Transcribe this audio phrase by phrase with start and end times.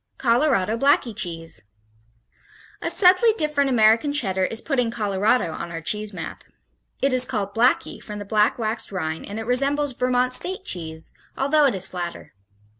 [0.17, 1.65] Colorado Blackie Cheese
[2.81, 6.43] A subtly different American Cheddar is putting Colorado on our cheese map.
[7.03, 11.13] It is called Blackie from the black waxed rind and it resembles Vermont State cheese,
[11.37, 12.33] although it is flatter.